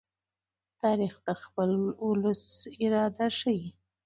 تاریخ 0.81 1.13
د 1.27 1.29
خپل 1.43 1.69
ولس 2.07 2.43
اراده 2.83 3.27
ښيي. 3.37 3.65